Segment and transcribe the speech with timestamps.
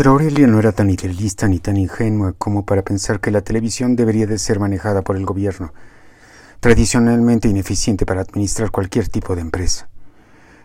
[0.00, 3.96] Pero Aurelia no era tan idealista ni tan ingenua como para pensar que la televisión
[3.96, 5.74] debería de ser manejada por el gobierno,
[6.58, 9.90] tradicionalmente ineficiente para administrar cualquier tipo de empresa.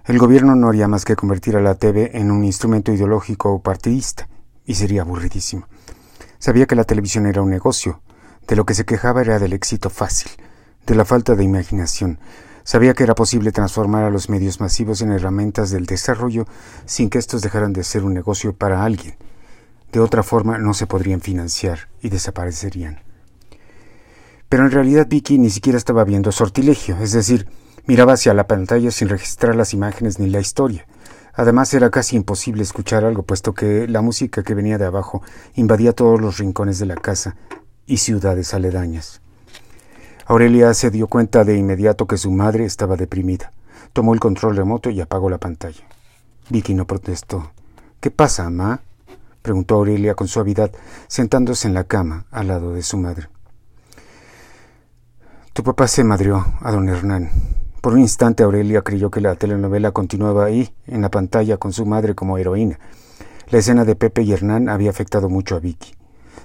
[0.06, 3.62] El gobierno no haría más que convertir a la TV en un instrumento ideológico o
[3.62, 4.29] partidista,
[4.66, 5.67] y sería aburridísimo.
[6.39, 7.99] Sabía que la televisión era un negocio,
[8.47, 10.31] de lo que se quejaba era del éxito fácil,
[10.88, 12.20] de la falta de imaginación.
[12.66, 16.45] Sabía que era posible transformar a los medios masivos en herramientas del desarrollo
[16.86, 19.16] sin que estos dejaran de ser un negocio para alguien.
[19.93, 22.99] De otra forma no se podrían financiar y desaparecerían.
[24.49, 27.48] Pero en realidad Vicky ni siquiera estaba viendo sortilegio, es decir,
[27.88, 30.88] Miraba hacia la pantalla sin registrar las imágenes ni la historia.
[31.34, 35.21] Además era casi imposible escuchar algo, puesto que la música que venía de abajo
[35.54, 37.35] invadía todos los rincones de la casa
[37.85, 39.21] y ciudades aledañas.
[40.25, 43.52] Aurelia se dio cuenta de inmediato que su madre estaba deprimida.
[43.93, 45.84] Tomó el control remoto y apagó la pantalla.
[46.49, 47.51] Vicky no protestó.
[47.99, 48.81] ¿Qué pasa, mamá?
[49.41, 50.71] preguntó Aurelia con suavidad,
[51.07, 53.27] sentándose en la cama al lado de su madre.
[55.54, 57.29] Tu papá se madrió a don Hernán,
[57.85, 61.85] por un instante Aurelia creyó que la telenovela continuaba ahí, en la pantalla, con su
[61.85, 62.79] madre como heroína.
[63.51, 65.94] La escena de Pepe y Hernán había afectado mucho a Vicky.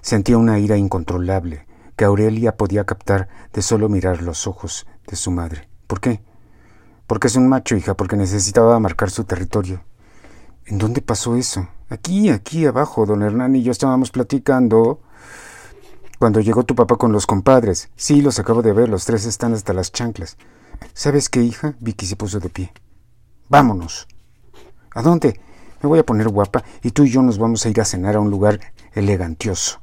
[0.02, 1.64] Sentía una ira incontrolable,
[2.00, 5.68] que Aurelia podía captar de solo mirar los ojos de su madre.
[5.86, 6.22] ¿Por qué?
[7.06, 9.84] Porque es un macho, hija, porque necesitaba marcar su territorio.
[10.64, 11.68] ¿En dónde pasó eso?
[11.90, 15.02] Aquí, aquí abajo, don Hernán y yo estábamos platicando.
[16.18, 17.90] Cuando llegó tu papá con los compadres.
[17.96, 20.38] Sí, los acabo de ver, los tres están hasta las chanclas.
[20.94, 21.74] ¿Sabes qué, hija?
[21.80, 22.72] Vicky se puso de pie.
[23.50, 24.08] Vámonos.
[24.94, 25.38] ¿A dónde?
[25.82, 28.16] Me voy a poner guapa y tú y yo nos vamos a ir a cenar
[28.16, 28.58] a un lugar
[28.94, 29.80] elegantioso.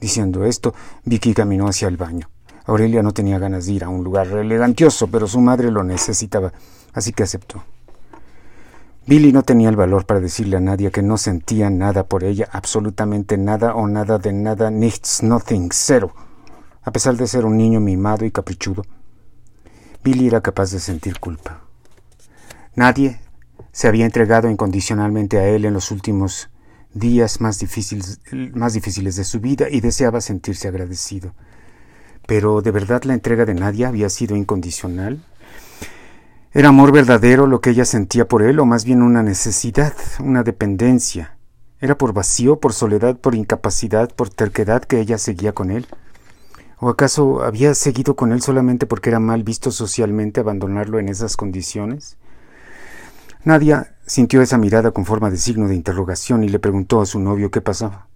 [0.00, 2.28] Diciendo esto, Vicky caminó hacia el baño.
[2.66, 6.52] Aurelia no tenía ganas de ir a un lugar elegantioso, pero su madre lo necesitaba,
[6.92, 7.62] así que aceptó.
[9.06, 12.48] Billy no tenía el valor para decirle a nadie que no sentía nada por ella,
[12.50, 16.12] absolutamente nada o nada de nada, nichts, nothing, cero.
[16.82, 18.84] A pesar de ser un niño mimado y caprichudo,
[20.02, 21.60] Billy era capaz de sentir culpa.
[22.74, 23.20] Nadie
[23.70, 26.50] se había entregado incondicionalmente a él en los últimos
[26.98, 28.20] días más difíciles,
[28.54, 31.34] más difíciles de su vida y deseaba sentirse agradecido.
[32.26, 35.24] Pero ¿de verdad la entrega de nadie había sido incondicional?
[36.52, 40.42] ¿Era amor verdadero lo que ella sentía por él o más bien una necesidad, una
[40.42, 41.36] dependencia?
[41.80, 45.86] ¿Era por vacío, por soledad, por incapacidad, por terquedad que ella seguía con él?
[46.78, 51.36] ¿O acaso había seguido con él solamente porque era mal visto socialmente abandonarlo en esas
[51.36, 52.16] condiciones?
[53.46, 57.20] Nadia sintió esa mirada con forma de signo de interrogación y le preguntó a su
[57.20, 58.08] novio qué pasaba.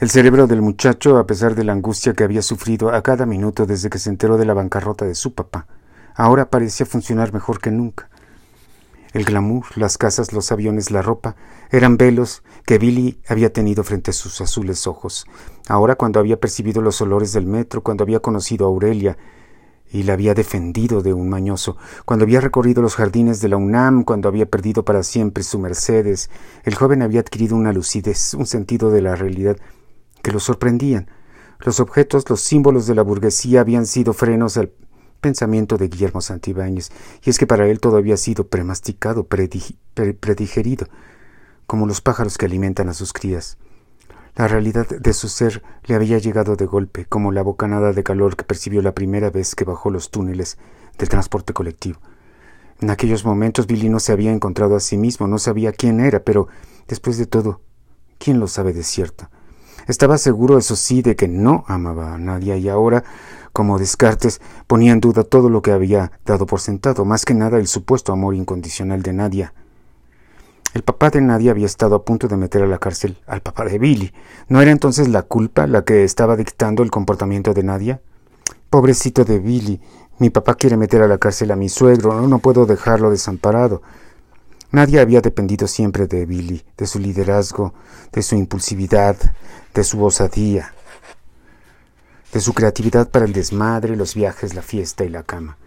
[0.00, 3.64] El cerebro del muchacho, a pesar de la angustia que había sufrido a cada minuto
[3.64, 5.66] desde que se enteró de la bancarrota de su papá,
[6.14, 8.10] ahora parecía funcionar mejor que nunca.
[9.14, 11.36] El glamour, las casas, los aviones, la ropa,
[11.70, 15.24] eran velos que Billy había tenido frente a sus azules ojos.
[15.68, 19.16] Ahora, cuando había percibido los olores del metro, cuando había conocido a Aurelia
[19.92, 24.04] y la había defendido de un mañoso, cuando había recorrido los jardines de la UNAM,
[24.04, 26.30] cuando había perdido para siempre su Mercedes,
[26.64, 29.56] el joven había adquirido una lucidez, un sentido de la realidad
[30.22, 31.08] que lo sorprendían.
[31.58, 34.72] Los objetos, los símbolos de la burguesía habían sido frenos al
[35.20, 36.90] pensamiento de Guillermo Santibáñez,
[37.22, 40.86] y es que para él todo había sido premasticado, predigerido,
[41.66, 43.58] como los pájaros que alimentan a sus crías.
[44.40, 48.36] La realidad de su ser le había llegado de golpe, como la bocanada de calor
[48.36, 50.56] que percibió la primera vez que bajó los túneles
[50.96, 52.00] del transporte colectivo.
[52.80, 56.24] En aquellos momentos Billy no se había encontrado a sí mismo, no sabía quién era,
[56.24, 56.48] pero
[56.88, 57.60] después de todo,
[58.16, 59.28] ¿quién lo sabe de cierto?
[59.86, 63.04] Estaba seguro, eso sí, de que no amaba a nadie y ahora
[63.52, 67.58] como Descartes, ponía en duda todo lo que había dado por sentado, más que nada
[67.58, 69.52] el supuesto amor incondicional de Nadia.
[70.72, 73.64] El papá de Nadia había estado a punto de meter a la cárcel al papá
[73.64, 74.12] de Billy.
[74.48, 78.00] ¿No era entonces la culpa la que estaba dictando el comportamiento de Nadia?
[78.70, 79.80] Pobrecito de Billy,
[80.18, 83.82] mi papá quiere meter a la cárcel a mi suegro, no, no puedo dejarlo desamparado.
[84.70, 87.74] Nadia había dependido siempre de Billy, de su liderazgo,
[88.12, 89.16] de su impulsividad,
[89.74, 90.72] de su osadía
[92.32, 95.58] de su creatividad para el desmadre, los viajes, la fiesta y la cama.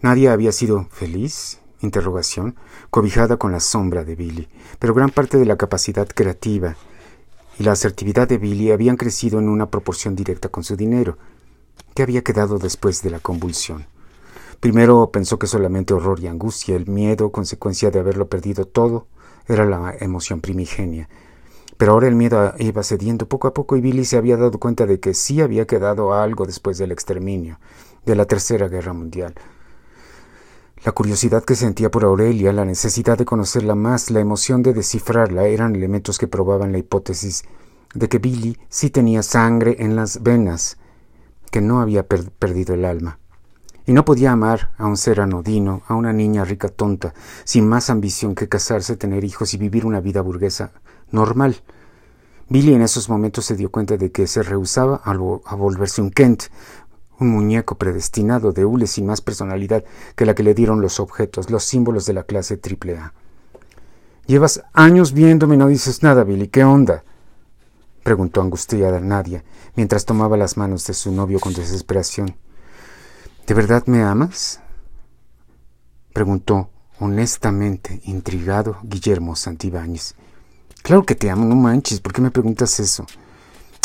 [0.00, 2.56] Nadie había sido feliz, interrogación,
[2.90, 4.48] cobijada con la sombra de Billy,
[4.78, 6.76] pero gran parte de la capacidad creativa
[7.58, 11.18] y la asertividad de Billy habían crecido en una proporción directa con su dinero.
[11.94, 13.86] ¿Qué había quedado después de la convulsión?
[14.60, 19.06] Primero pensó que solamente horror y angustia, el miedo, consecuencia de haberlo perdido todo,
[19.46, 21.08] era la emoción primigenia,
[21.76, 24.84] pero ahora el miedo iba cediendo poco a poco y Billy se había dado cuenta
[24.84, 27.58] de que sí había quedado algo después del exterminio,
[28.04, 29.34] de la Tercera Guerra Mundial.
[30.84, 35.46] La curiosidad que sentía por Aurelia, la necesidad de conocerla más, la emoción de descifrarla
[35.46, 37.44] eran elementos que probaban la hipótesis
[37.94, 40.78] de que Billy sí tenía sangre en las venas,
[41.50, 43.18] que no había perdido el alma.
[43.86, 47.12] Y no podía amar a un ser anodino, a una niña rica tonta,
[47.44, 50.72] sin más ambición que casarse, tener hijos y vivir una vida burguesa
[51.10, 51.56] normal.
[52.50, 55.14] Billy en esos momentos se dio cuenta de que se rehusaba a,
[55.56, 56.44] volverse un Kent,
[57.18, 59.84] un muñeco predestinado de hule sin más personalidad
[60.14, 63.12] que la que le dieron los objetos, los símbolos de la clase triple A.
[64.26, 66.48] Llevas años viéndome y no dices nada, Billy.
[66.48, 67.02] ¿Qué onda?
[68.02, 69.44] preguntó angustiada Nadia,
[69.74, 72.36] mientras tomaba las manos de su novio con desesperación.
[73.46, 74.60] ¿De verdad me amas?
[76.12, 76.70] preguntó
[77.00, 80.14] honestamente, intrigado, Guillermo Santibáñez.
[80.82, 83.06] Claro que te amo, no manches, ¿por qué me preguntas eso?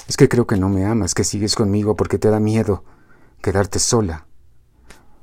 [0.08, 2.84] Es que creo que no me amas, que sigues conmigo porque te da miedo
[3.44, 4.26] quedarte sola,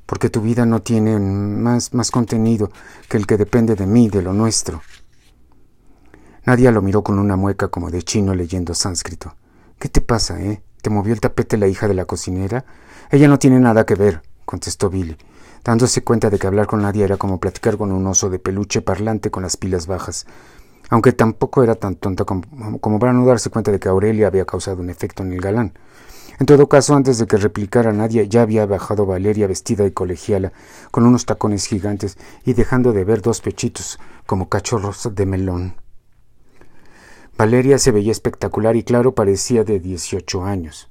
[0.05, 2.71] porque tu vida no tiene más, más contenido
[3.09, 4.83] que el que depende de mí, de lo nuestro.
[6.45, 9.37] Nadia lo miró con una mueca como de chino leyendo sánscrito.
[9.79, 10.63] ¿Qué te pasa, eh?
[10.83, 12.67] ¿Te movió el tapete la hija de la cocinera?
[13.11, 15.17] Ella no tiene nada que ver, contestó Billy,
[15.65, 18.83] dándose cuenta de que hablar con Nadia era como platicar con un oso de peluche
[18.83, 20.27] parlante con las pilas bajas,
[20.91, 22.43] aunque tampoco era tan tonta como,
[22.81, 25.73] como para no darse cuenta de que Aurelia había causado un efecto en el galán.
[26.41, 30.55] En todo caso, antes de que replicara nadie, ya había bajado Valeria vestida y colegiala,
[30.91, 32.17] con unos tacones gigantes
[32.47, 35.75] y dejando de ver dos pechitos como cachorros de melón.
[37.37, 40.89] Valeria se veía espectacular y claro parecía de dieciocho años,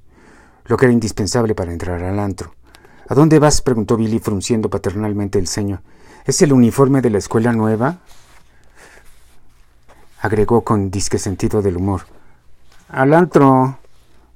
[0.66, 2.54] lo que era indispensable para entrar al antro.
[3.08, 3.60] ¿A dónde vas?
[3.60, 5.82] preguntó Billy frunciendo paternalmente el ceño.
[6.26, 7.98] ¿Es el uniforme de la escuela nueva?
[10.20, 12.02] agregó con disque sentido del humor.
[12.88, 13.78] Al antro.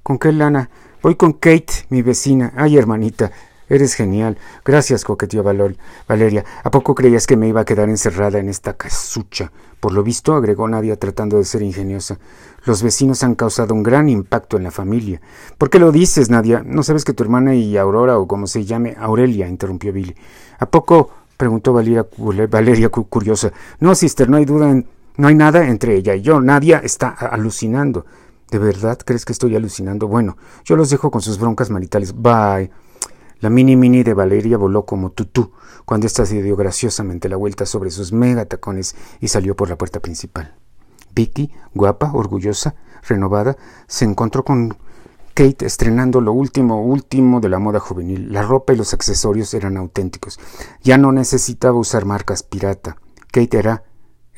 [0.03, 0.71] ¿Con qué lana?
[1.05, 2.55] Voy con Kate, mi vecina.
[2.57, 3.31] Ay, hermanita,
[3.69, 4.39] eres genial.
[4.65, 6.47] Gracias, coqueteó Valeria.
[6.63, 9.53] ¿A poco creías que me iba a quedar encerrada en esta casucha?
[9.81, 12.19] Por lo visto, agregó Nadia tratando de ser ingeniosa.
[12.65, 15.21] Los vecinos han causado un gran impacto en la familia.
[15.59, 16.63] ¿Por qué lo dices, Nadia?
[16.65, 20.17] ¿No sabes que tu hermana y Aurora, o como se llame, Aurelia, interrumpió Billy.
[20.59, 21.11] ¿A poco?
[21.37, 22.07] preguntó Valeria,
[22.49, 23.53] Valeria curiosa.
[23.79, 24.87] No, sister, no hay duda en...
[25.17, 26.41] No hay nada entre ella y yo.
[26.41, 28.07] Nadia está alucinando.
[28.55, 30.07] ¿De verdad crees que estoy alucinando?
[30.07, 32.15] Bueno, yo los dejo con sus broncas maritales.
[32.15, 32.71] Bye.
[33.41, 35.51] La mini mini de Valeria voló como tutú
[35.85, 39.77] cuando ésta se dio graciosamente la vuelta sobre sus mega tacones y salió por la
[39.77, 40.55] puerta principal.
[41.17, 42.77] Vicky, guapa, orgullosa,
[43.09, 43.57] renovada,
[43.89, 44.79] se encontró con
[45.35, 48.33] Kate estrenando lo último, último de la moda juvenil.
[48.33, 50.39] La ropa y los accesorios eran auténticos.
[50.81, 52.99] Ya no necesitaba usar marcas pirata.
[53.33, 53.83] Kate era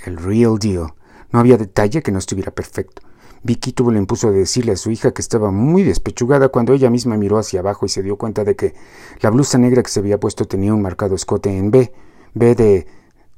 [0.06, 0.94] el real deal.
[1.32, 3.05] No había detalle que no estuviera perfecto.
[3.46, 6.90] Vicky tuvo el impulso de decirle a su hija que estaba muy despechugada cuando ella
[6.90, 8.74] misma miró hacia abajo y se dio cuenta de que
[9.20, 11.92] la blusa negra que se había puesto tenía un marcado escote en B,
[12.34, 12.86] B de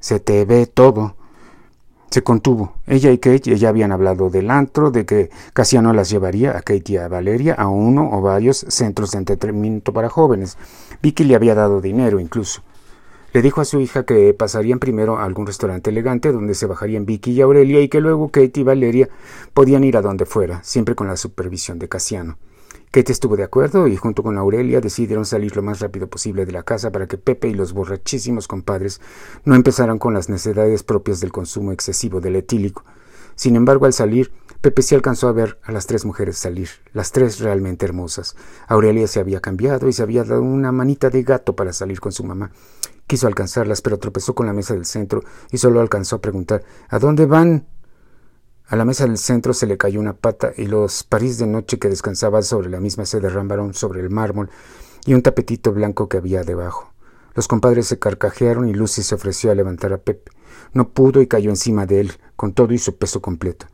[0.00, 1.14] se te ve todo.
[2.10, 2.72] Se contuvo.
[2.86, 6.92] Ella y Kate ya habían hablado del antro, de que Casiano las llevaría a Kate
[6.92, 10.56] y a Valeria a uno o varios centros de entretenimiento para jóvenes.
[11.02, 12.62] Vicky le había dado dinero incluso.
[13.32, 17.04] Le dijo a su hija que pasarían primero a algún restaurante elegante donde se bajarían
[17.04, 19.10] Vicky y Aurelia y que luego Kate y Valeria
[19.52, 22.38] podían ir a donde fuera, siempre con la supervisión de Casiano.
[22.90, 26.52] Kate estuvo de acuerdo y junto con Aurelia decidieron salir lo más rápido posible de
[26.52, 29.02] la casa para que Pepe y los borrachísimos compadres
[29.44, 32.84] no empezaran con las necesidades propias del consumo excesivo del etílico.
[33.34, 34.32] Sin embargo, al salir,
[34.62, 38.36] Pepe sí alcanzó a ver a las tres mujeres salir, las tres realmente hermosas.
[38.68, 42.10] Aurelia se había cambiado y se había dado una manita de gato para salir con
[42.10, 42.50] su mamá.
[43.08, 46.98] Quiso alcanzarlas, pero tropezó con la mesa del centro y solo alcanzó a preguntar ¿A
[46.98, 47.66] dónde van?
[48.66, 51.78] A la mesa del centro se le cayó una pata y los París de noche
[51.78, 54.50] que descansaban sobre la misma se derramaron sobre el mármol
[55.06, 56.92] y un tapetito blanco que había debajo.
[57.34, 60.30] Los compadres se carcajearon y Lucy se ofreció a levantar a Pepe.
[60.74, 63.66] No pudo y cayó encima de él, con todo y su peso completo.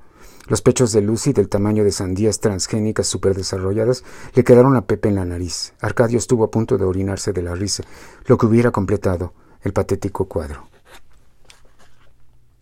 [0.46, 5.14] Los pechos de Lucy, del tamaño de sandías transgénicas superdesarrolladas, le quedaron a Pepe en
[5.14, 5.72] la nariz.
[5.80, 7.82] Arcadio estuvo a punto de orinarse de la risa,
[8.26, 9.32] lo que hubiera completado
[9.62, 10.73] el patético cuadro.